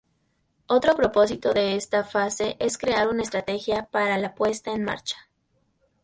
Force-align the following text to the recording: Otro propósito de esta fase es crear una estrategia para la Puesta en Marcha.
Otro 0.65 0.95
propósito 0.95 1.53
de 1.53 1.75
esta 1.75 2.03
fase 2.03 2.55
es 2.59 2.79
crear 2.79 3.07
una 3.07 3.21
estrategia 3.21 3.85
para 3.91 4.17
la 4.17 4.33
Puesta 4.33 4.71
en 4.73 4.83
Marcha. 4.83 5.29